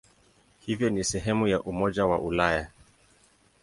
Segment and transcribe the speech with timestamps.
[0.59, 2.71] Hivyo ni sehemu ya Umoja wa Ulaya.